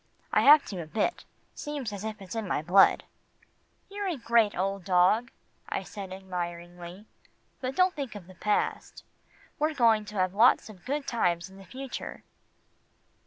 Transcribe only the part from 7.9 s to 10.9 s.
think of the past. We're going to have lots of